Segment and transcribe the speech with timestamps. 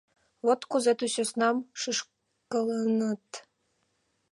[0.45, 3.29] Вот кузе, ту сӧснам шӱшкылыныт!